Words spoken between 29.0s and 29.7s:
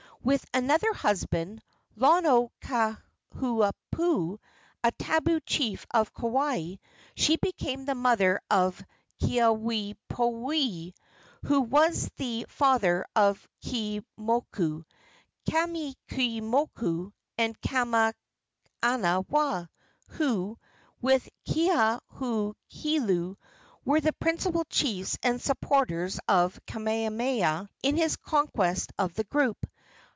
the group.